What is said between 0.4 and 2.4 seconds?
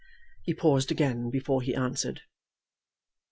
He paused again before he answered.